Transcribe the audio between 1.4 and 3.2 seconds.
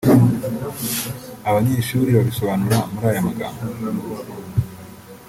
Abanyeshuri babisobanura muri